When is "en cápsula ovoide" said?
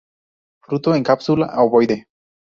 0.95-2.07